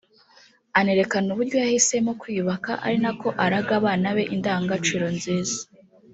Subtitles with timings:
[0.79, 5.59] anerakana uburyo yahisemo kwiyubaka ari nako araga abana be indangagaciro nziza